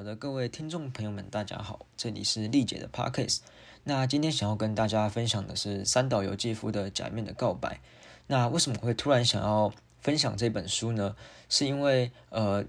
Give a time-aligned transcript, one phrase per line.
[0.00, 3.40] 好的，各位听众朋友们，大家好，这里是丽姐的 Podcast。
[3.84, 7.74] 那今天想要跟大家分享的是三岛由纪夫的《假面的告白》。
[8.26, 11.14] 那为什么会突然想要分享这本书呢？
[11.50, 12.64] 是因为呃，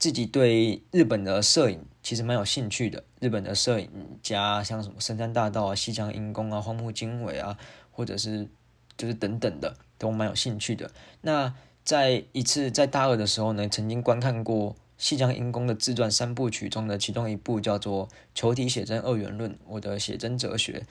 [0.00, 3.04] 自己对日本的摄影其实蛮有兴趣的。
[3.20, 3.88] 日本的摄影
[4.20, 7.56] 家，像什么深山大道啊、西江英公啊、荒木经惟啊，
[7.92, 8.48] 或者是
[8.96, 10.90] 就是等等的，都蛮有兴趣的。
[11.20, 11.54] 那
[11.84, 14.74] 在一次在大二的时候呢，曾经观看过。
[15.02, 18.06] 细江英公的自传三部曲中的其中一部叫做
[18.36, 20.86] 《球体写真二元论：我的写真哲学》。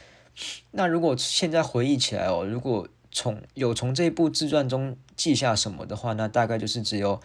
[0.71, 7.21] 那如果现在回忆起来哦，如果从有从这部自传中记下什么的话，那大概就是只有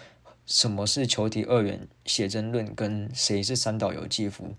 [0.46, 4.54] 什么是球体二元写真论，跟谁是三岛由纪夫。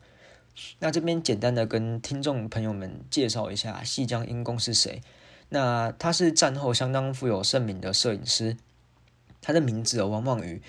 [0.79, 5.01] 那这边简单的跟听众朋友们介绍一下细江英公是谁。
[5.47, 8.57] 那他是战后相当富有盛名的摄影师，
[9.39, 10.61] 他的名字往往与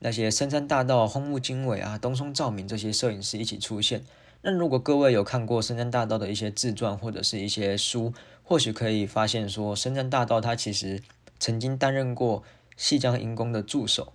[0.00, 4.04] 那些深山大道、荒木经惟啊、东松照明这些摄影师一起出现。
[4.42, 11.02] 那如果各位有看过深山大道的一些自传或者是一些书，或许可以发现说，深山大道他其实
[11.38, 12.42] 曾经担任过
[12.76, 14.12] 细江英公的助手。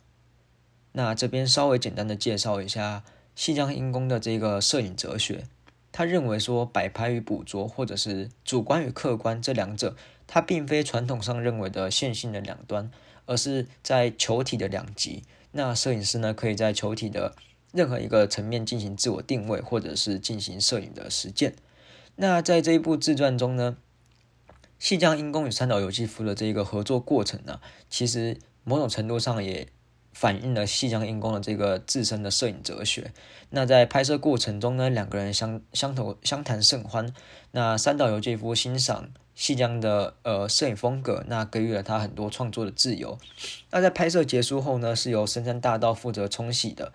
[0.94, 3.04] 那这边稍微简单的介绍一下
[3.36, 5.44] 细江英公的这个摄影哲学。
[5.92, 12.92] 他认为说，摆拍与捕捉，或者是主观与客观这两者，它并非传统上认为的线性的两端，
[13.28, 15.24] 而是在球体的两极。
[15.58, 17.34] 那摄影师呢，可以在球体的
[17.72, 21.56] 任何一个层面进行自我定位，或者是进行摄影的实践。
[22.18, 23.78] 那在这一部自传中呢，
[24.78, 29.70] 细江因公与三岛由纪夫的这一个合作过程呢，其实某种程度上也
[30.16, 33.14] 反映了细江英公的这个自身的摄影哲学。
[33.52, 37.14] 那在拍摄过程中呢，两个人相相投相谈甚欢。
[37.52, 39.10] 那三岛由纪夫欣赏。
[39.36, 43.18] 细江的呃摄影风格，那给予了他很多创作的自由。
[43.70, 46.94] 那在拍摄结束后呢，是由深山大道负责冲洗的。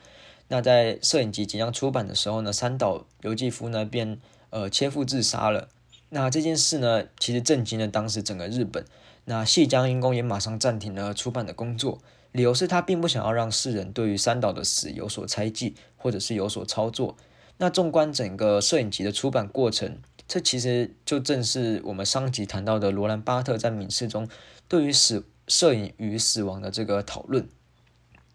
[0.49, 5.69] 那在摄影集即将出版的时候呢，三岛由纪夫呢便呃切腹自杀了。
[6.09, 8.87] 那这件事呢，其实震惊了当时整个日本。
[9.27, 11.99] 那细江英公也马上暂停了出版的工作，
[12.33, 17.17] 理由是他并不想要让世人对于三岛的死有所猜忌，或者是有所操作。
[17.59, 19.99] 那纵观整个摄影集的出版过程。
[20.29, 24.29] 这其实就正是我们上集谈到的罗兰·巴特在《敏视》中
[24.69, 27.49] 对于死摄影与死亡的这个讨论。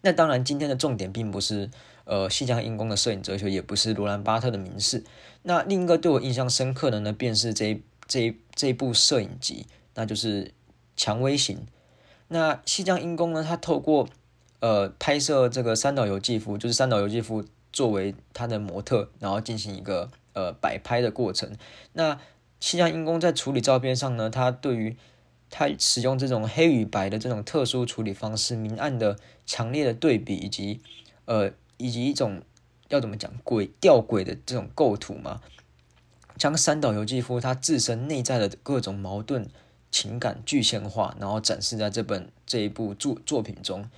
[0.02, 1.70] 那当然，今天的重点并不是
[2.04, 5.00] 呃西江英公的摄影哲学，也不是罗兰·巴特的《明视》。
[5.44, 10.44] 那另一个对我印象深刻的呢，便是这这这部摄影集，那就是
[10.98, 11.56] 《蔷薇型》。
[12.28, 14.08] 那西江英公呢，他透过
[14.60, 20.10] 呃拍摄这个三岛由纪夫，就是三岛由纪夫作为他的模特，然后进行一个。
[20.36, 21.56] 呃，摆拍的过程。
[21.94, 22.20] 那
[22.60, 24.94] 西江英公在处理照片上呢，他对于
[25.48, 29.16] 他使用这种黑与白的这种特殊处理方式，明暗的
[29.46, 30.82] 强烈的对比，以及
[31.24, 32.42] 呃，以及一种
[32.90, 35.40] 要怎么讲鬼吊诡的这种构图嘛，
[36.36, 39.48] 将三岛由纪夫他自身内在的各种矛盾
[39.96, 43.88] 情感具象化，然后展示在这本这一部作作品中。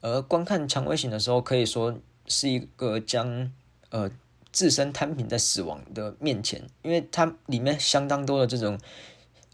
[0.00, 3.52] 而观看《蔷薇型》的时候，可以说是一个将
[3.90, 4.10] 呃。
[4.54, 8.78] 自身摊平在死亡的面前，因为它里面相当多的这种，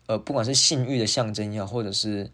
[0.04, 2.30] 呃，不管是性欲的象征也好，或者是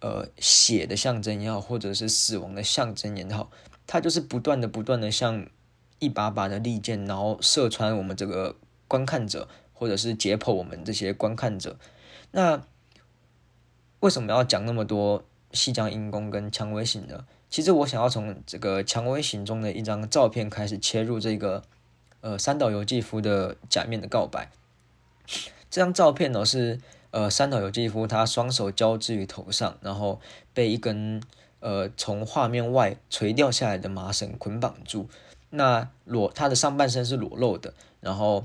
[0.00, 3.50] 呃血的象征也好，或者是死亡的象征也好，
[3.86, 5.48] 它就是不断的、不断的像
[5.98, 8.54] 一把把的利剑，然后射穿我们这个
[8.86, 11.78] 观看者，或者是解剖我们这些观看者。
[12.32, 12.62] 那
[14.00, 17.24] 为什么要讲那么多西江阴公跟蔷薇型呢？
[17.48, 21.62] 其实我想要从这个蔷薇型中的一张照片开始切入这个。
[22.22, 24.50] 呃，三岛由纪夫的假面的告白，
[25.70, 26.78] 这张照片呢是
[27.12, 30.20] 呃三岛由纪夫他双手交织于头上，然后
[30.52, 31.22] 被一根
[31.60, 35.08] 呃从画面外垂掉下来的麻绳捆绑住。
[35.48, 38.44] 那裸他的上半身是裸露的，然后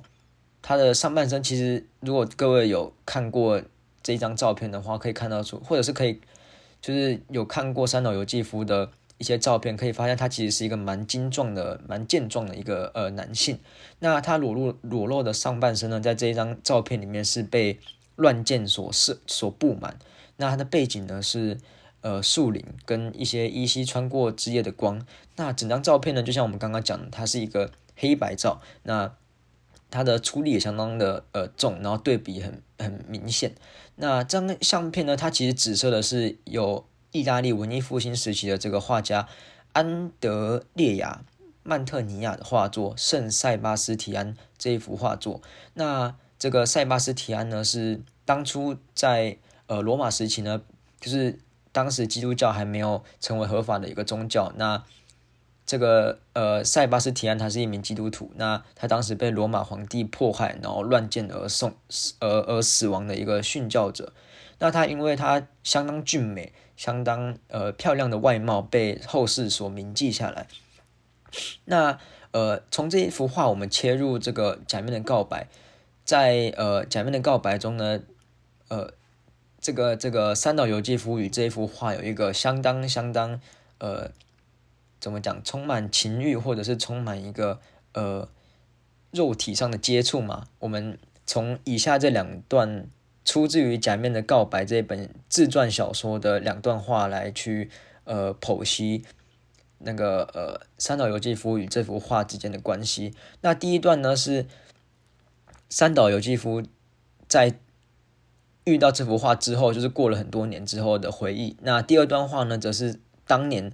[0.61, 3.61] 他的上半身其实如果各位有看过
[4.05, 6.21] 这张照片的话，可以看到出，或者是可以
[6.79, 8.91] 就是有看过三岛由纪夫的。
[9.17, 13.57] 一些照片可以发现，他其实是一个蛮精壮的、蛮健壮的一个呃男性。
[13.99, 17.79] 那他裸露裸露的上半身呢，在这一张照片里面是被
[18.17, 19.97] 乱箭所射所布满。
[20.35, 21.57] 那他的背景呢是
[22.01, 25.01] 呃树林跟一些依稀穿过枝叶的光。
[25.37, 28.61] 那整张照片呢，就像我们刚刚讲的，它是一个黑白照。
[28.83, 29.13] 那
[29.89, 33.53] 它的出力也相当的呃重，然后对比很很明显。
[33.95, 36.85] 那这张相片呢，它其实指涉的是有。
[37.11, 39.29] 意大利文艺复兴时期的这个画家
[39.71, 41.23] 安德烈亚
[41.63, 45.41] 曼特尼亚的画作《圣塞巴斯提安》这一幅画作，
[45.75, 49.37] 那这个塞巴斯提安呢，是当初在
[49.67, 50.61] 呃罗马时期呢，
[50.99, 51.39] 就是
[51.71, 54.83] 当时基督教还没有成为合法的一个宗教，那
[55.65, 61.73] 这个呃塞巴斯提安他是一名基督徒，那他当时被罗马皇帝迫害，然后乱箭而送
[62.19, 64.13] 而而死亡的一个殉教者。
[64.59, 70.45] 那他因为他相当俊美、相当呃漂亮的外貌，被后世所铭记下来。
[71.65, 71.97] 那
[72.29, 75.47] 呃从这一幅画，我们切入这个假面的告白，
[76.03, 78.01] 在呃假面的告白中呢，
[78.67, 78.93] 呃
[79.59, 83.41] 这个这个三岛由纪夫与这一幅画有一个相当相当
[83.79, 84.11] 呃。
[85.05, 85.39] 怎么讲？
[85.43, 87.59] 充满情欲，或者是充满一个
[87.93, 88.27] 呃
[89.11, 90.47] 肉体上的接触嘛？
[90.57, 90.97] 我们
[91.27, 92.87] 从以下这两段
[93.23, 97.69] 出自于《假面的告白》这本自传小说的两段话来去
[98.05, 99.05] 呃剖析
[99.77, 103.13] 那个呃三岛由纪夫与这幅画之间的关系。
[103.41, 104.47] 那第一段呢是
[105.69, 106.63] 三岛由纪夫
[107.27, 107.59] 在
[108.63, 111.55] 遇到这幅画之后，就是过了很多年之后的回忆。
[111.61, 113.71] 那第二段话呢，则是当年。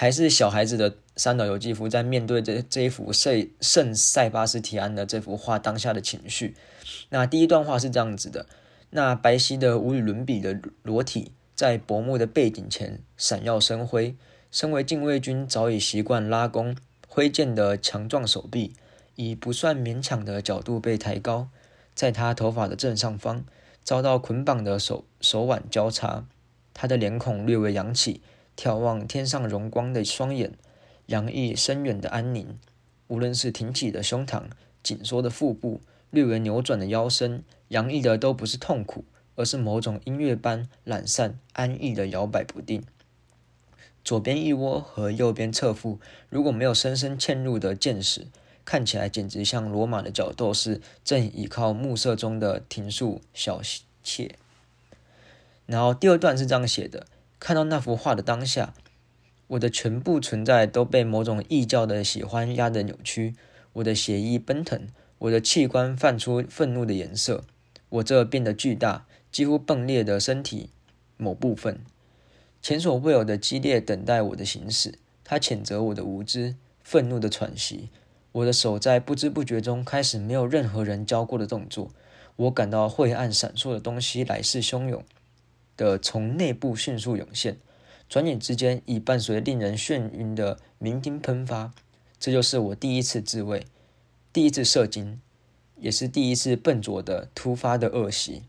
[0.00, 6.56] 还是小孩子的三岛由纪夫在面对这这一幅圣圣塞巴斯提安的这幅画当下的情绪。
[7.10, 8.46] 那第一段话是这样子的：
[8.88, 14.16] 那白皙的无与伦比的裸体，在薄暮的背景前闪耀生辉。
[14.50, 16.74] 身为禁卫军，早已习惯拉弓，
[17.06, 18.72] 挥剑的强壮手臂
[19.16, 21.50] 以不算勉强的角度被抬高，
[21.94, 23.44] 在他头发的正上方，
[23.84, 26.24] 遭到捆绑的手手腕交叉，
[26.72, 28.22] 他的脸孔略微扬起。
[28.60, 30.52] 眺望天上荣光的双眼，
[31.06, 32.58] 洋溢深远的安宁。
[33.08, 34.42] 无论是挺起的胸膛、
[34.82, 35.80] 紧缩的腹部、
[36.10, 42.82] 略微扭转的腰身，洋溢的都不是痛苦，而是某种音乐般懒散、安逸的摇摆不定。
[44.04, 45.98] 左边一窝和右边侧腹，
[46.28, 48.26] 如果没有深深嵌入的剑矢，
[48.66, 53.62] 看起来简直像罗马的角斗士正倚靠暮色中的庭树小
[54.04, 54.36] 妾。
[55.64, 57.06] 然后第二段是这样写的。
[57.40, 58.74] 看到那幅画的当下，
[59.48, 63.34] 我的全部存在都被某种异教的喜欢压得扭曲。
[63.72, 64.86] 我的血液奔腾，
[65.18, 67.44] 我的器官泛出愤怒的颜色。
[67.88, 70.70] 我这变得巨大、几乎崩裂的身体
[71.16, 71.80] 某部分，
[72.60, 74.98] 前所未有的激烈等待我的行驶。
[75.24, 77.88] 他谴责我的无知，愤怒的喘息。
[78.32, 81.90] 我的手在不知不觉中开始没有任何人教过的动作。
[82.36, 85.02] 我感到晦暗闪烁的东西来势汹涌。
[85.76, 87.58] 的从内部迅速涌现，
[88.08, 91.72] 转眼之间已伴随令人眩晕的鸣金喷发。
[92.18, 93.66] 这就是我第一次自慰，
[94.32, 95.20] 第一次射精，
[95.76, 98.42] 也是第一次笨拙的突发的恶习。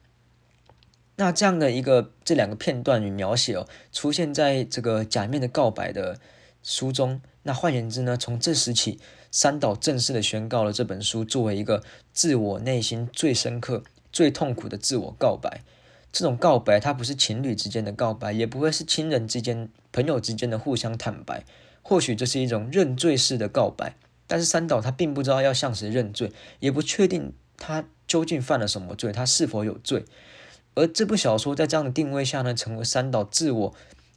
[1.15, 6.19] 那这样的一个这两个片段与描写哦，出现在这个假面的告白的
[6.63, 7.21] 书中。
[7.43, 8.99] 那换言之呢，从这时起，
[9.31, 15.61] 三岛正式的宣告了这本书作为一个自我内心最深刻、最痛苦的自我告白。
[16.11, 21.45] 这种告白，它不是情侣之间的告白，也不会是亲人之间、朋友之间的互相坦白。
[21.81, 23.95] 或许这是一种认罪式的告白，
[24.27, 30.05] 但是三岛他并不知道要向谁认罪，也不确定他究竟犯了什么罪，他是否有罪。
[30.75, 33.75] 而这部小说在这样的定位下呢，成为三岛自我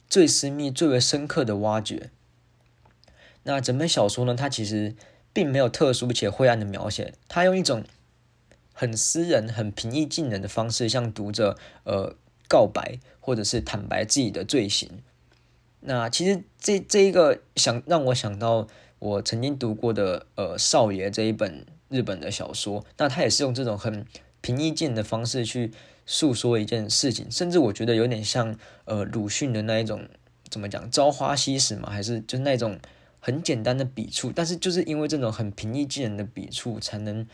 [0.09, 2.11] 最私密、最为深刻的挖掘。
[3.43, 4.95] 那整本小说呢，它其实
[5.31, 7.83] 并没有特殊且灰暗的描写，它用一种。
[8.77, 12.13] 很私人、很平易近人的方式向读者呃
[12.49, 14.89] 告白，或者是坦白自己的罪行。
[15.79, 18.67] 那其实这这一个想让我想到
[18.99, 24.05] 我曾经读过的呃少爷这一本日本的小说，那他也是用这种很
[24.41, 25.71] 平易近人的方式去
[26.05, 30.05] 诉说一件事情，甚至我觉得有点像呃鲁迅的那一种
[30.49, 32.77] 怎么讲朝花夕拾嘛，还是就是那种
[33.21, 37.25] 很简单的笔触，但是就是因为这种很平易近人的笔触，才能。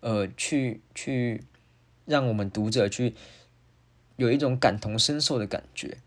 [0.00, 1.42] 呃，去去
[2.04, 3.14] 让我们读者去
[4.16, 5.98] 有一种感同身受的感觉。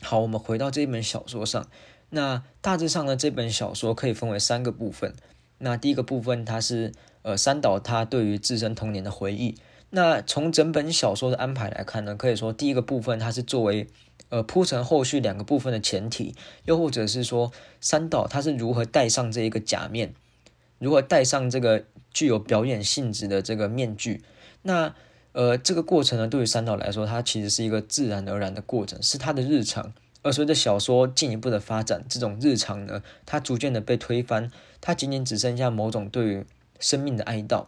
[0.00, 1.68] 好，我们回到这一本小说上。
[2.10, 5.14] 那大致上呢，这本小说可以分为三个部分。
[5.58, 6.92] 那第一个部分，它是
[7.22, 9.56] 呃三岛他对于自身童年的回忆。
[9.90, 13.88] 那从整本小说的安排来看呢，可以说第一个部分它是作为
[14.28, 20.14] 呃铺成后续两个部分的前提，又或者是说三岛他是如何戴上这一个假面。
[20.78, 21.84] 如何戴上这个
[22.18, 24.24] 具有表演性质的这个面具？
[24.62, 24.92] 那
[25.30, 29.92] 呃，这个过程呢，对于三岛来说，它其实是一个自然而然的过程，是他的日常。
[30.22, 36.44] 而随着小说进一步的发展，这种日常呢，它逐渐的被推翻，它仅仅只剩下某种对于
[36.80, 37.66] 生命的哀悼。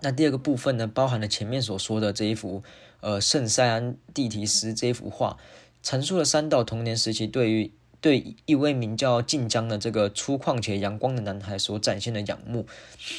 [0.00, 2.64] 那第二个部分呢，包含了前面所说的这一幅
[3.02, 5.36] 呃圣塞安蒂提斯这一幅画，
[5.84, 7.72] 阐述了三岛童年时期对于。
[8.00, 12.66] 对一位名叫晋江的这个粗犷且阳光的男孩所展现的仰慕。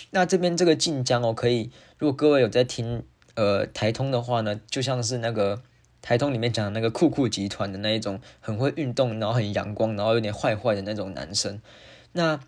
[0.09, 3.03] 那这边这个晋江哦，可以，如果各位有在听
[3.35, 5.61] 呃台通的话呢，就像是那个
[6.01, 11.61] 台通里面讲的那个酷酷集团的那一种，很会运动，然后很阳光，然后有点坏坏的那种男生。
[12.13, 12.39] 那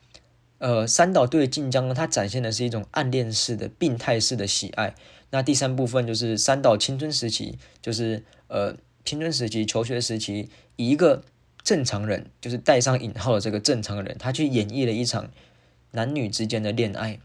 [0.60, 4.96] 呃，三岛对晋江呢，他展现的是一种暗恋式的、病态式的喜爱。
[5.32, 11.24] 那第三部分就是三岛青春时期，就是呃青春时期、求学时期，以一个
[11.64, 15.30] 正常人，就是带上引号的这个正常人，他去演绎了一场
[15.92, 17.20] 男女之间的恋爱。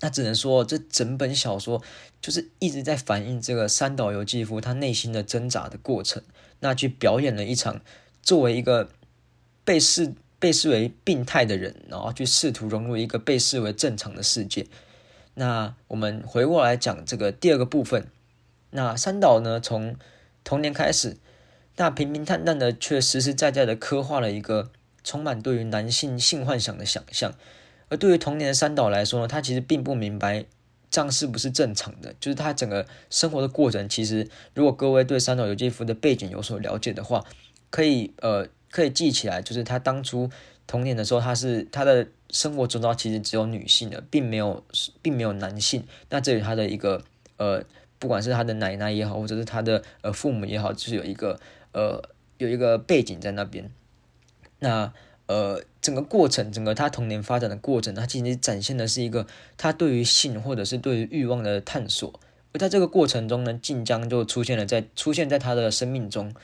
[0.00, 1.82] 那只能说，这整本小说
[2.22, 6.22] 就是一直在反映这个三岛由纪夫他内心的挣扎的过程。
[6.60, 7.82] 那去表演了一场
[8.22, 8.88] 作为一个
[9.62, 14.66] 被视被视为病态的人，然后去试图融入一个被视为正常的世界。
[15.34, 18.06] 那我们回过来讲这个第二个部分。
[18.70, 19.96] 那三岛呢，从
[20.44, 21.18] 童年开始，
[21.76, 24.70] 那平平淡淡的，却实实在在的刻画了一个
[25.02, 27.32] 充满对于男性性幻想的想象。
[27.88, 30.44] 而对于童年的三岛来说呢，他其实并不明白
[30.90, 32.14] 这样是不是正常的。
[32.20, 37.24] 就是他整个生活的过程，其实如果各位对三岛由纪夫的背景有所了解的话，
[37.70, 40.30] 可以呃可以记起来，就是他当初
[40.66, 44.62] 童年的时候，他是他的生活周遭其实只有女性的，并没有
[45.02, 45.82] 并没有男性。
[46.10, 47.02] 那这里他的一个
[47.38, 47.64] 呃，
[47.98, 51.40] 不管是他的奶奶也好，或者是他的呃父母也好，就是有一个
[51.72, 52.02] 呃
[52.38, 53.70] 有一个背景在那边。
[54.58, 54.92] 那
[55.26, 55.62] 呃。
[55.80, 62.20] 整个过程，整个他童年发展的过程，他其实展现的是一个他对于性或者是对于欲望的探索。
[62.52, 66.34] 而在这个过程中呢，晋江就出现了在出现在他的生命中。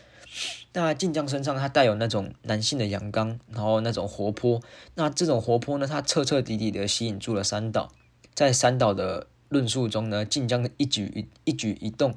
[0.73, 4.62] 那晋江身上他带有那种男性的阳刚，然后那种活泼。
[4.95, 7.92] 那这种活泼呢，他彻彻底底的吸引住了三岛。
[8.33, 12.14] 在三岛的论述中呢，晋江的一举一一举一动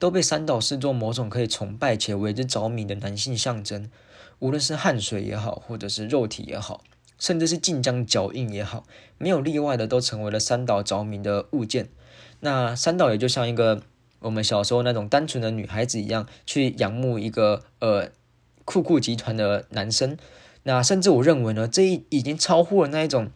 [0.00, 3.88] 都被三岛视作某种可以崇拜且为之着迷的男性象征。
[4.38, 6.82] 无论是汗水也好，或者是肉体也好，
[7.18, 8.84] 甚至是晋江脚印也好，
[9.18, 11.90] 没有例外的都成为了三岛着迷的物件。
[12.40, 13.82] 那三岛也就像一个
[14.20, 18.08] 我们小时候那种单纯的女孩子一样，去仰慕一个呃
[18.64, 20.16] 酷酷集团的男生。
[20.62, 23.30] 那甚至我认为呢，这一已经超乎了那一种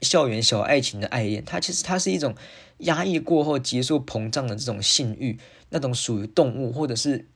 [0.00, 2.34] 校园小爱情的爱恋，它其实它是一种
[2.78, 5.38] 压抑过后急速膨胀的这种性欲，
[5.70, 7.26] 那种属于动物或者是。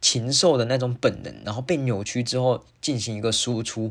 [0.00, 3.90] 禽兽的那种本能，然后被扭曲之后进行一个输出。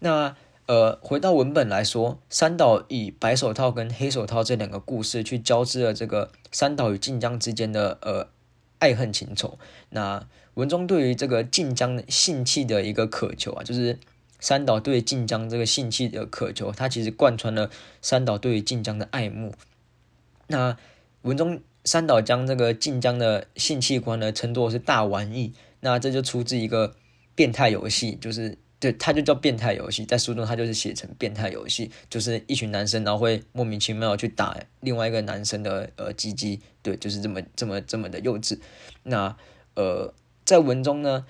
[0.00, 0.34] 那
[0.66, 8.30] 呃，回到文本来说，三岛以白手套跟黑手套这两个故事去交织了这个三岛与晋江之间的呃
[8.80, 9.60] 爱恨情仇。
[9.90, 13.96] 那文中对于这个晋江的性气的一个渴求啊，就是
[14.40, 19.54] 三岛对晋江这个性气的渴求，它其实贯穿了三岛对于晋江的爱慕。
[20.48, 20.76] 那
[21.22, 21.60] 文中。
[21.84, 26.94] 三岛将这个晋江的性器官呢称作是大玩意，那这就出自一个
[27.34, 38.58] 变态游戏，就是对，它就叫变态游戏，在书中它就是写成变态游戏，就是一群男生然后会莫名其妙去打另外一个男生的呃鸡鸡，对，就是这么这么这么的幼稚。
[39.04, 39.34] 那
[39.74, 40.12] 呃，
[40.44, 41.24] 在文中呢，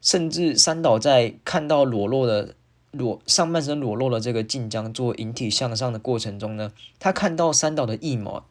[0.00, 2.54] 甚至三岛在看到裸露的
[2.90, 8.46] 裸上半身裸露的这个晋江做引体向上的过程中呢，他看到三岛的腋毛。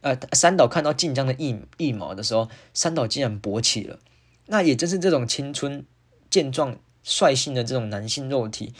[0.00, 3.98] 呃，三岛看到晋江的腋腋毛的时候，三岛竟然勃起了。
[4.46, 5.84] 那也正是这种青春、
[6.30, 8.72] 健壮、率性的这种男性肉体，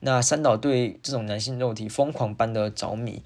[0.00, 3.22] 那三岛对这种男性肉体疯狂般的着迷，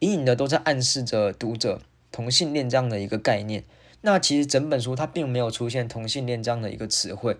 [0.00, 1.80] 隐隐的都在暗示着读者
[2.12, 3.64] 同性恋这样的一个概念。
[4.02, 7.38] 那其实整本书它并没有出现同性恋这样的一个词汇。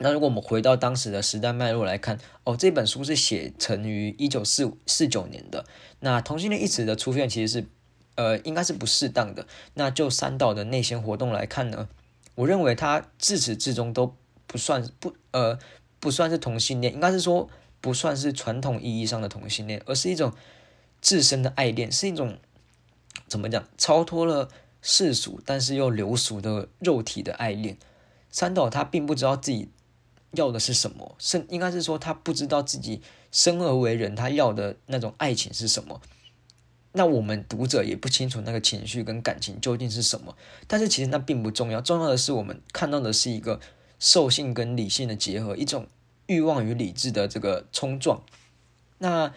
[0.00, 5.64] 那如果我们回到当时的时代脉络来看，哦，这本书是写成于一九四四九年的。
[6.00, 7.66] 那同性恋一词的出现其实是。
[8.16, 9.46] 呃，应该是不适当的。
[9.74, 11.88] 那就三岛的内心活动来看呢，
[12.34, 14.14] 我认为他自始至终都
[14.46, 15.58] 不算不呃
[16.00, 17.48] 不算是同性恋，应该是说
[17.80, 20.34] 不算是传统意义上的同性恋，而是一种
[21.00, 22.36] 自身的爱恋，是一种
[23.26, 24.50] 怎么讲超脱了
[24.82, 27.78] 世俗但是又流俗的肉体的爱恋。
[28.30, 29.70] 三岛他并不知道自己
[30.32, 36.00] 要的是什么，是应该是说他不知道自己生而为人，他要的那种爱情是什么。
[36.92, 43.60] 那我们读者也不清楚那个情绪跟感情究竟是什么，但是其实那并不重要，重要的是我们看到的是一个
[43.98, 45.86] 兽性跟理性的结合，一种
[46.26, 48.22] 欲望与理智的这个冲撞。
[48.98, 49.32] 那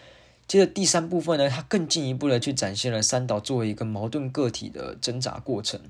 [0.48, 5.80] 接着第三部分呢，它更进一步的去展现了三岛作为一个矛盾个体的挣扎过程。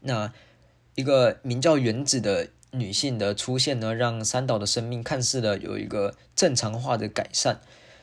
[0.00, 0.32] 那
[0.94, 7.60] 一个名叫原子的女性的出现呢，让三岛的生命看似的有一个正常化的改善。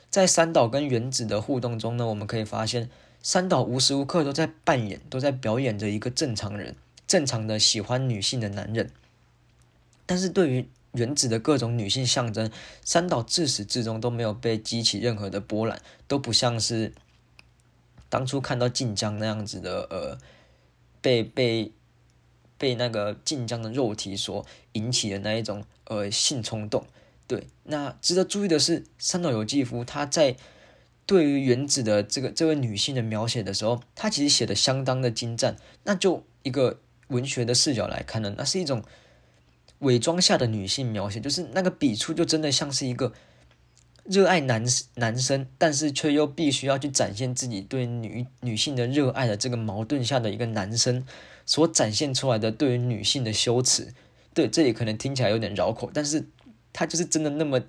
[0.10, 2.90] 在三岛跟原子的互动中呢，我们可以发现，
[3.22, 6.76] 三岛无时无刻都在扮演、都在表演着一个正常人、
[7.08, 8.92] 正常的喜欢女性的男人。
[10.06, 12.50] 但是对于原子的各种女性象征，
[12.84, 16.94] 三岛自始至终都没有被激起任何的波澜，都不像是
[18.08, 20.18] 当初看到晋江那样子的，呃，
[21.02, 21.72] 被被
[22.60, 26.86] 被那个晋江的肉体所引起的那一种呃性冲动。
[27.25, 30.36] 对，那值得注意的是，三岛由纪夫他在
[31.06, 35.56] 对于原子的这个这位女性的描写的时候，他其实写的相当的精湛。
[35.84, 38.84] 那就一个文学的视角来看呢，那是一种
[39.80, 43.13] 伪装下的女性描写，就是那个笔触就真的像是一个
[44.10, 51.06] 热爱男男生，但是却又必须要去展现自己对女女性的热爱的这个矛盾下的一个男生
[51.46, 53.94] 所展现出来的对于女性的羞耻。
[54.34, 56.28] 对，这里可能听起来有点绕口，但是。
[56.72, 57.60] 他就是真的那么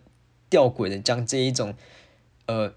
[0.50, 1.74] 吊诡的将这一种
[2.44, 2.74] 呃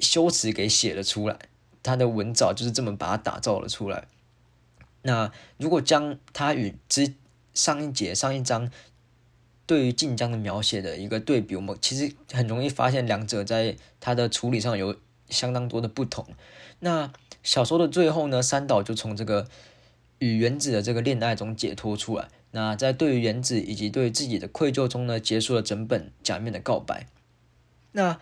[0.00, 1.38] 修辞给写了出来，
[1.80, 4.08] 他的文藻就是这么把它打造了出来。
[5.02, 7.14] 那如果将他与之
[7.54, 8.68] 上一节上一章
[9.66, 14.96] 对于晋江的描写的一个对比，我们其实很容易发现两者在他的处理上有
[15.28, 16.24] 相当多的不同。
[16.80, 19.48] 那小说的最后呢，三岛就从这个
[20.18, 22.28] 与原子的这个恋爱中解脱出来。
[22.52, 27.06] 那在对于原子以及对自己的愧疚中呢，结束了整本假面的告白。
[27.92, 28.18] 那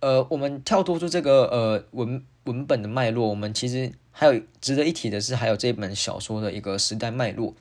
[0.00, 7.54] 呃，我们跳脱出这个呃文文本的脉络，我们其实还有值得一提的是，还有这本小说的一个时代脉络。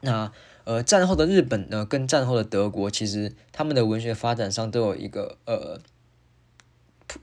[0.00, 0.32] 那
[0.64, 5.80] 呃，战后的日本呢，跟战后的德国，其实他们的文学发展上都有一个呃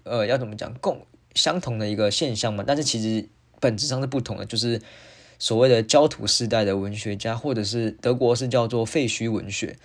[0.03, 1.05] 呃要怎么讲共
[1.35, 3.27] 相同的一个现象嘛，但是其实
[3.59, 4.81] 本质上是不同的，就是。
[5.43, 9.75] 所谓的焦土时代的文学家，或者是德国是叫做废墟文学。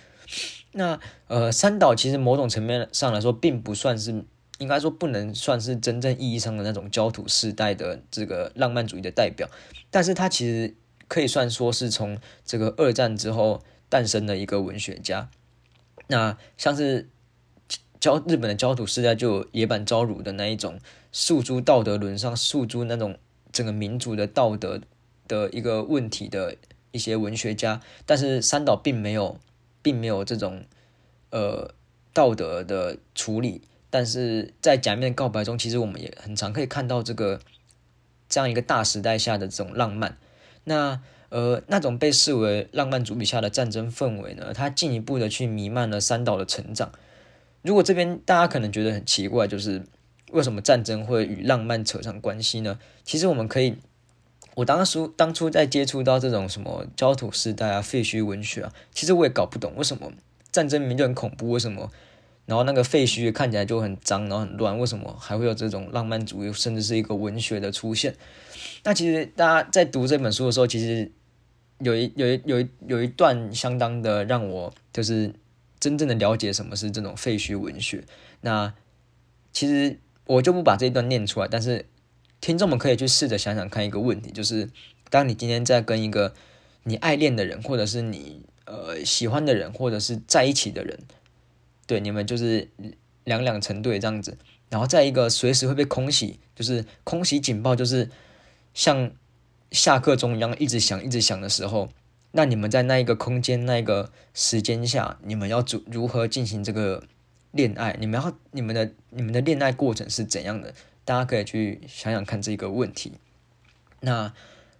[0.73, 4.23] 那呃，三岛其实某种层面上来说，并不算是，
[4.59, 9.49] 应该说不能算是真正意义上的那种焦土时代的这个浪漫主义的代表。
[9.89, 10.75] 但是他其实
[11.07, 15.29] 可以算说是从这个二战之后诞生的一个文学家。
[16.07, 17.09] 那像是
[17.99, 20.79] 教日本的焦土世代，就野坂昭如的那一种
[21.11, 23.17] 诉诸道德沦丧、诉诸那种
[23.51, 24.81] 整个民族的道德。
[25.27, 26.55] 的一个问题的
[26.93, 29.37] 一些文学家，但是三岛并没有，
[29.81, 30.63] 并没有这种
[31.31, 31.73] 呃
[32.13, 37.41] 道德的处理，但是在假面告白中，其实我们也很常可以看到这个
[38.29, 40.17] 这样一个大时代下的这种浪漫，
[40.67, 46.91] 那呃那种被视为浪漫主义下的战争氛围呢，它进一步的去弥漫了三岛的成长。
[47.63, 49.83] 如果这边大家可能觉得很奇怪，就是
[50.31, 52.79] 为什么战争会与浪漫扯上关系呢？
[53.03, 53.77] 其实我们可以。
[54.55, 60.11] 我当初当初在接触到这种什么焦土时代啊、废墟文学啊，其实我也搞不懂为什么
[60.51, 61.91] 战争明就很恐怖，为什么
[62.47, 68.15] 然后那个废墟看起来就很脏，然后很乱，为什么还会有这种浪漫主义，甚至是一个文学的出现？
[68.83, 71.11] 那其实大家在读这本书的时候，其实
[71.81, 75.31] 有一有一有一有一段相当的让我就是
[75.79, 78.03] 真正的了解什么是这种废墟文学。
[78.41, 78.73] 那
[79.53, 81.85] 其实我就不把这一段念出来，但是。
[82.39, 84.69] 听众们可以去试着想想看一个问题，就是
[85.09, 86.35] 当你今天在跟一个
[86.83, 90.99] 你爱恋的人，或者是你呃喜欢的人，或者是在一起的人，
[91.87, 92.69] 对你们就是
[93.23, 94.37] 两两成对这样子，
[94.69, 98.09] 然后在一个随时会被空袭，就是空袭警报，就是
[98.75, 99.11] 像
[99.71, 101.89] 下课钟一样一直响一直响的时候，
[102.33, 107.03] 那你们在那一个空间那一个时间下，你们要如如何进行这个
[107.51, 107.97] 恋爱？
[107.99, 110.73] 你们要你们的你们的恋爱过程是怎样的？
[111.03, 113.13] 大家可以去想想看这个问题。
[114.01, 114.33] 那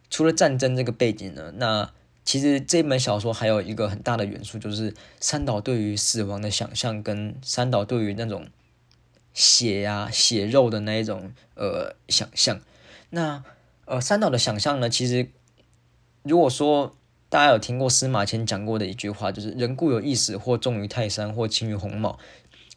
[0.09, 1.53] 除了战争这个背景呢？
[1.55, 1.89] 那
[2.27, 8.47] 其实这本小说还有一个很大的元素，就是三岛对于死亡的想象，跟三岛对于那种
[9.33, 12.59] 血呀、血肉的那一种呃想象。
[13.11, 13.45] 那
[13.85, 15.29] 呃，三岛的想象呢，其实
[16.23, 16.97] 如果说
[17.29, 22.19] 大家有听过司马迁讲过的一句话，就是“人固有一死，或重于泰山，或轻于鸿毛”。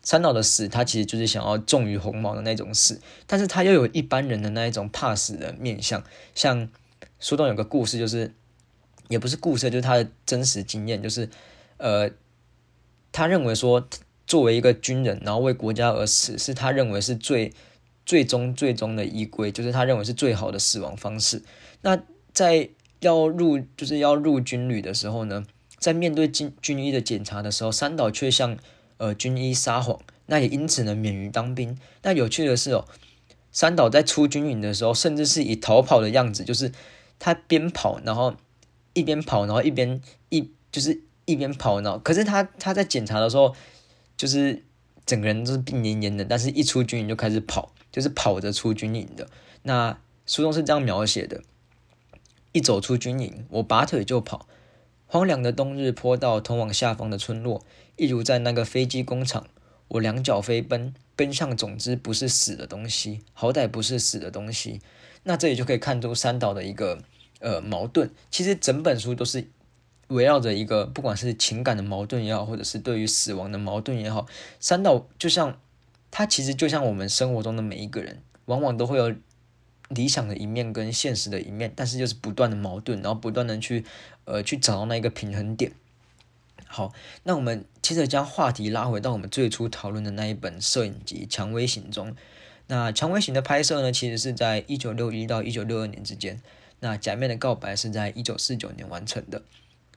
[0.01, 6.05] 三岛的死，他其实就是想要重于鸿毛的那种死，但是他又有一般人的那一种怕死的面相。
[6.37, 6.69] 像
[7.19, 8.33] 书中有个故事，就是
[9.11, 11.29] 也不是故事，就是他的真实经验，就是
[11.77, 12.11] 呃，
[13.12, 13.87] 他认为说，
[14.27, 17.53] 作为一个军人，然后为国家而死，是他认为是最
[18.07, 21.42] 最终最终的依归，就是他认为是最好的死亡方式。
[21.83, 22.01] 那
[22.33, 22.70] 在
[23.01, 25.44] 要入就是要入军旅的时候呢，
[25.79, 28.57] 在面对军军医的检查的时候，三岛却向。
[29.03, 31.79] 呃，军医撒谎，那也因此呢免于当兵。
[32.03, 32.85] 那有趣的是哦，
[33.51, 36.70] 三岛在出军营的时候，甚至是以逃跑的样子，就是
[37.18, 38.37] 他边跑，然后
[38.92, 43.55] 一边跑，然后一边一就是一边跑，然后可是他他在检查的时候，
[44.16, 44.64] 就是
[45.07, 49.29] 整个人都是病恹恹的，但是一出军营就开始跑，就是跑着出军营的。
[49.62, 51.42] 那书中是这样描写的：
[52.53, 54.46] 一走出军营，我拔腿就跑。
[55.07, 57.64] 荒凉的冬日坡道通往下方的村落，
[57.96, 59.48] 一如在那个飞机工厂。
[59.88, 64.81] 我两脚飞奔，奔向总之不是死的东西，好歹不是死的东西。
[65.24, 67.00] 那这里就可以看出三岛的一个
[67.40, 68.09] 呃矛盾。
[68.31, 69.48] 其实整本书都是
[70.07, 74.26] 围绕着一个不管是情感的矛盾也好，或者是对于死亡的矛盾也好，
[74.59, 75.61] 三岛就像
[76.11, 79.14] 他其实就像我们生活中的每一个人，往往都会有
[79.88, 83.85] 理想的一面跟现实的一面，但是就是不断的矛盾，然后不断的去
[84.24, 85.72] 呃去找到那一个平衡点。
[86.66, 86.92] 好，
[87.24, 92.14] 那我们接着将话题拉回到我们最初讨论的那一本摄影集《蔷薇行》中。
[92.68, 96.40] 那《蔷薇行》的拍摄呢，其实是在一九六一到一九六二年之间。
[96.81, 99.43] 那假面的告白是在一九四九年完成的。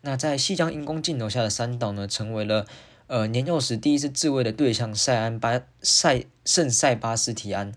[0.02, 2.66] 那在西江阴宫镜头下的三岛呢，成为了
[3.08, 7.74] 呃年幼时第一次自慰的对象塞安巴塞圣塞巴斯提安。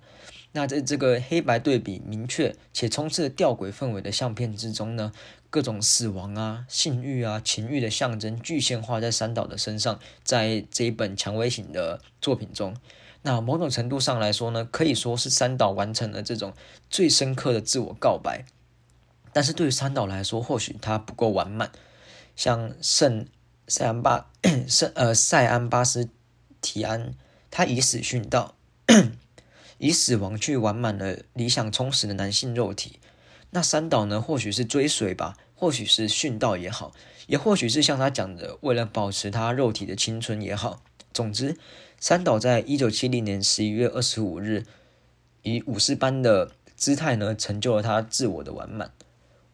[0.53, 5.13] 那在这个黑白对比明确且充斥着吊诡氛围的相片之中呢，
[5.51, 12.75] 各种死亡啊、性欲啊、情欲的象征具现化在三岛的身上，在这一本蔷薇型的作品中。
[13.23, 16.55] 那某种程度上来说呢，可以说是三岛完成了这种
[16.89, 18.45] 最深刻的自我告白。
[19.37, 21.71] 但是对于三岛来说，或许他不够完满。
[22.35, 23.27] 像圣
[23.69, 24.31] 塞安巴
[24.67, 26.09] 圣呃塞安巴斯
[26.63, 27.13] 提安，
[27.51, 28.57] 他以死殉道，
[29.77, 32.99] 以死亡去完满了理想充实的男性肉体。
[33.51, 34.23] 那三岛呢？
[34.23, 36.95] 或许是追随吧，或许是殉道也好，
[37.27, 40.83] 也或许是像他讲的，为了保持他肉体的青春也好。
[41.13, 41.59] 总之，
[42.01, 44.65] 三岛在一九七零年十一月二十五日，
[45.43, 48.93] 以武士般的姿态呢，成就了他自我的完满。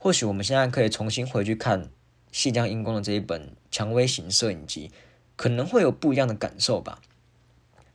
[0.02, 1.88] 或许我们现在可以重新回去看。
[2.32, 4.90] 西江英公的这一本蔷薇型摄影集，
[5.36, 7.00] 可能会有不一样的感受吧。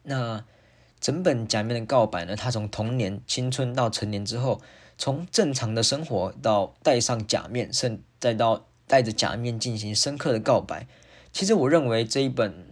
[0.03, 0.45] 那
[1.01, 2.33] 整本假面的告白呢？
[2.33, 4.61] 他从童年、青春到成年之后，
[4.97, 10.87] 从正常的生活到戴上假面，甚再到戴着假面进行深刻的告白。
[11.33, 12.71] 其实我认为这一本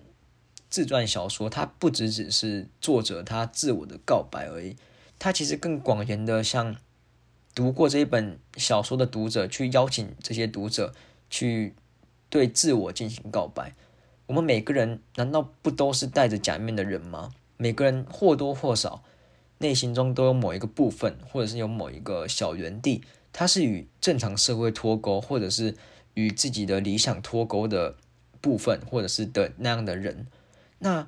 [0.70, 4.78] 自传小说，它不只只是作者他自我的告白而已，
[5.20, 6.78] 它其实更广言的像
[7.56, 10.94] 读过这一本小说的读者去邀请这些读者。
[11.28, 11.74] 去
[12.30, 13.74] 对自我进行告白。
[14.28, 17.34] 我们每个人难道不都是戴着假面的人吗？
[17.58, 19.04] 每个人或多或少
[19.58, 25.76] 内心中都有某一个部分，或者是有某一个小园地，它是与正常社会脱钩，或者是
[26.14, 27.96] 与自己的理想脱钩的
[28.40, 30.28] 部分，或者是的那样的人。
[30.80, 31.08] 那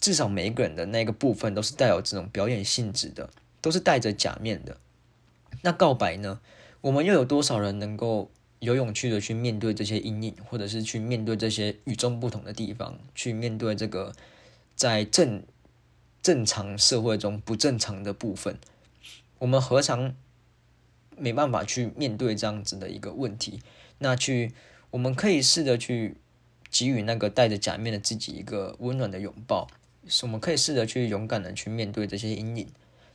[0.00, 4.76] 至少每一个人的那个部分都是带有这种表演性质的，都是戴着假面的。
[5.62, 6.40] 那告白呢？
[6.80, 8.30] 我们又有多少人能够？
[8.60, 14.12] 有勇气的去面对这些阴影，或者是去面对这些与众不同的地方，去面对这个
[14.76, 15.42] 在正
[16.20, 18.58] 正常社会中不正常的部分，
[19.38, 20.14] 我们何尝
[21.16, 23.62] 没办法去面对这样子的一个问题？
[23.96, 24.52] 那去，
[24.90, 26.18] 我们可以试着去
[26.70, 29.68] 给予那个戴着假面的自己一个温暖的拥抱，
[30.20, 32.68] 我们可以试着去勇敢的去面对这些阴影。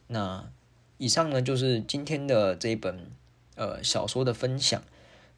[0.08, 0.50] 那
[0.98, 3.12] 以上呢，就是今天的这一本
[3.56, 4.82] 呃小说的分享。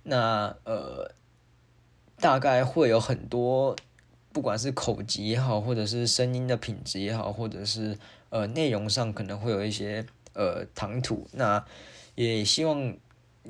[0.04, 1.12] 那呃，
[2.18, 3.76] 大概会有很多，
[4.32, 7.98] 不管是口级也好，或者是声音的品质也好，或者是
[8.30, 11.28] 呃内容上可能会有一些呃唐突。
[11.34, 11.66] 那
[12.16, 12.96] 也希望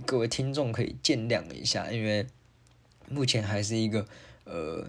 [0.05, 2.25] 各位听众可以见谅一下，因为
[3.07, 4.05] 目前还是一个
[4.45, 4.87] 呃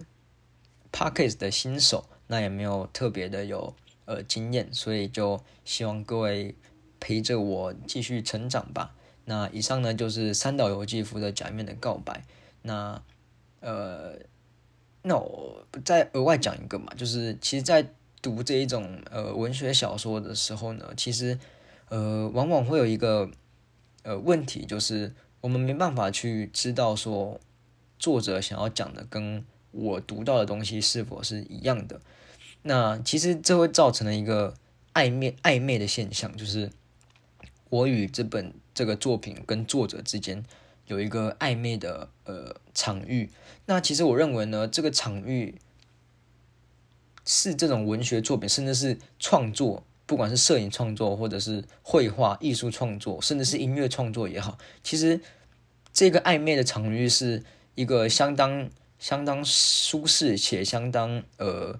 [0.91, 6.55] p a c k e s 的新手，那也没有特别的有呃经验，所以就希望各位
[6.99, 8.93] 陪着我继续成长吧。
[9.25, 12.13] 那以上呢就是三岛由纪夫的《假面的告白》。
[12.61, 13.01] 那
[13.61, 14.13] 呃，
[15.01, 17.85] 那我再额外讲一个嘛，就是其实，在
[18.21, 21.37] 读这一种呃文学小说的时候呢，其实
[21.89, 23.29] 呃往往会有一个
[24.03, 27.39] 呃问题，就是我们没办法去知道说
[27.97, 32.01] 作者想要讲的跟我读到的东西是否是一样的。
[32.63, 34.53] 那其实这会造成了一个
[34.93, 36.69] 暧昧暧昧的现象，就是
[37.69, 38.53] 我与这本。
[38.71, 40.41] 这个作品跟作者之间
[40.87, 43.29] 有一个暧昧的呃场域，
[43.65, 45.55] 那其实我认为呢，这个场域
[47.25, 55.19] 是这种文学作品，甚至是创作，不管是摄影创作，或者是绘画艺术创作，甚至是音乐创作也好，其实
[55.91, 57.43] 这个暧昧的场域是
[57.75, 61.77] 一个相当相当舒适且相当呃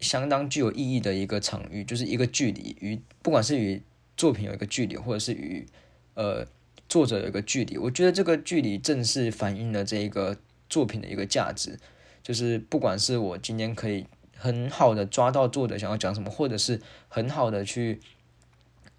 [0.00, 3.80] 相当具有意义的一个场域，就是一个距离与不管是与
[4.16, 5.66] 作品有一个距离，或者是与
[6.14, 6.46] 呃，
[6.88, 10.36] 作者有一个距离，我觉得这个距离正是反映了这一个
[10.68, 11.78] 作品的一个价值，
[12.22, 18.00] 就是不管是我今天可以很好的抓到作者想要讲什么，或者是很好的去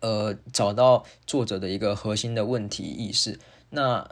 [0.01, 4.09] 呃找到作者的一个核心的问题意识，那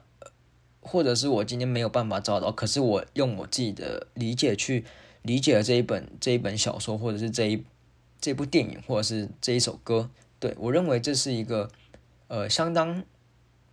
[0.80, 4.86] 或者是我今天没有办法找到，可是我用我自己的理解去
[5.22, 7.64] 理解了这一本这一本小说，或者是这一
[8.20, 10.10] 这部电影，或者是这一首歌，
[10.44, 11.70] 对我认为这是一个。
[12.30, 13.04] 呃，相当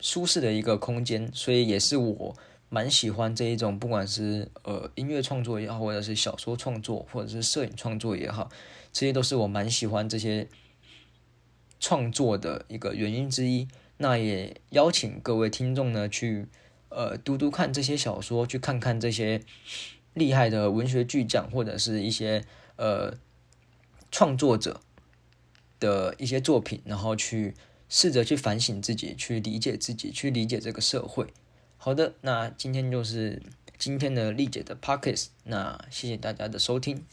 [0.00, 2.36] 舒适的一个空间，所以也是我
[2.68, 8.50] 蛮喜欢这一种，不管是呃音乐创作也好，或者是小说创作，或者是摄影创作也好，
[8.92, 10.46] 这些都是我蛮喜欢这些
[11.78, 13.66] 创作的一个原因之一。
[13.96, 16.46] 那也邀请各位听众呢去
[16.90, 19.40] 呃读读看这些小说，去看看这些
[20.12, 22.44] 厉害的文学巨匠或者是一些
[22.76, 23.14] 呃
[24.10, 24.82] 创作者
[25.80, 27.54] 的一些作品，然后去
[27.88, 31.26] 试着去反省自己，去理解自己，去理解这个社会。
[31.76, 33.42] 好的，那今天就是
[33.78, 37.04] 今天的丽姐的 pockets，那谢谢大家的收听。